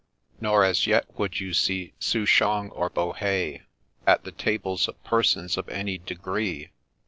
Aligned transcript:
Nor 0.39 0.63
as 0.65 0.87
yet 0.87 1.05
would 1.19 1.39
you 1.39 1.53
see 1.53 1.93
Souchong 1.99 2.71
or 2.71 2.89
Bohea 2.89 3.65
At 4.07 4.23
the 4.23 4.31
tables 4.31 4.87
of 4.87 5.03
persons 5.03 5.57
of 5.57 5.69
any 5.69 5.99
degree. 5.99 6.71